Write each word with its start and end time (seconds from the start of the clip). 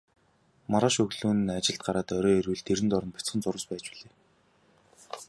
Маргааш 0.71 0.95
өглөө 1.03 1.33
нь 1.35 1.53
ажилд 1.57 1.81
гараад 1.85 2.09
орой 2.17 2.35
ирвэл 2.39 2.63
дэрэн 2.65 2.87
доор 2.89 3.05
бяцхан 3.15 3.39
зурвас 3.43 3.65
байж 3.69 3.85
билээ. 3.91 4.11